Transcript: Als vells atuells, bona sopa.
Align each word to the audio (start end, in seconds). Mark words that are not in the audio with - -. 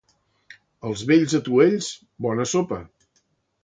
Als 0.93 1.03
vells 1.13 1.37
atuells, 1.41 1.93
bona 2.29 2.51
sopa. 2.57 2.85